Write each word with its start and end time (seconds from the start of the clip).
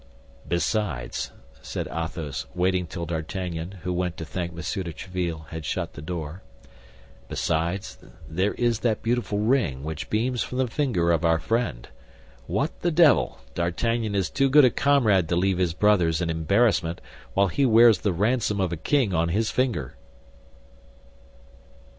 "Besides," 0.47 1.29
said 1.61 1.87
Athos, 1.89 2.47
waiting 2.55 2.87
till 2.87 3.05
D'Artagnan, 3.05 3.73
who 3.83 3.93
went 3.93 4.17
to 4.17 4.25
thank 4.25 4.51
Monsieur 4.51 4.81
de 4.81 4.91
Tréville, 4.91 5.45
had 5.49 5.63
shut 5.63 5.93
the 5.93 6.01
door, 6.01 6.41
"besides, 7.29 7.99
there 8.27 8.55
is 8.55 8.79
that 8.79 9.03
beautiful 9.03 9.37
ring 9.37 9.83
which 9.83 10.09
beams 10.09 10.41
from 10.41 10.57
the 10.57 10.65
finger 10.65 11.11
of 11.11 11.23
our 11.23 11.37
friend. 11.37 11.87
What 12.47 12.79
the 12.81 12.89
devil! 12.89 13.41
D'Artagnan 13.53 14.15
is 14.15 14.31
too 14.31 14.49
good 14.49 14.65
a 14.65 14.71
comrade 14.71 15.29
to 15.29 15.35
leave 15.35 15.59
his 15.59 15.75
brothers 15.75 16.19
in 16.19 16.31
embarrassment 16.31 16.99
while 17.35 17.49
he 17.49 17.63
wears 17.63 17.99
the 17.99 18.11
ransom 18.11 18.59
of 18.59 18.73
a 18.73 18.77
king 18.77 19.13
on 19.13 19.29
his 19.29 19.51
finger." 19.51 19.93